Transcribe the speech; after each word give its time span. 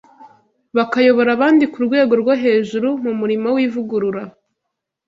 bakayobora 0.77 1.29
abandi 1.37 1.63
ku 1.71 1.77
rwego 1.87 2.13
rwo 2.21 2.33
hejuru 2.43 2.89
mu 3.03 3.11
murimo 3.19 3.47
w’ivugurura 3.55 4.21